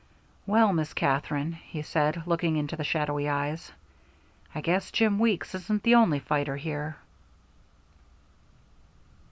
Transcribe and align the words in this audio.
"Well, 0.47 0.73
Miss 0.73 0.95
Katherine," 0.95 1.51
he 1.53 1.83
said, 1.83 2.23
looking 2.25 2.57
into 2.57 2.75
the 2.75 2.83
shadowy 2.83 3.29
eyes, 3.29 3.71
"I 4.55 4.59
guess 4.61 4.89
Jim 4.89 5.19
Weeks 5.19 5.53
isn't 5.53 5.83
the 5.83 5.93
only 5.93 6.17
fighter 6.17 6.57
here." 6.57 6.95